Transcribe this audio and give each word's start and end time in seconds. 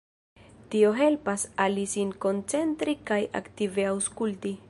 Tio 0.75 0.93
helpas 1.01 1.43
al 1.67 1.77
li 1.79 1.83
sin 1.91 2.15
koncentri 2.25 2.97
kaj 3.13 3.21
aktive 3.43 3.89
aŭskulti. 3.93 4.59